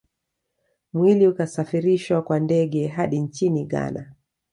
Mwili 0.93 1.27
ukasafirishwa 1.27 2.21
kwa 2.21 2.39
ndege 2.39 2.87
hadi 2.87 3.19
nchini 3.19 3.65
Ghana 3.65 4.13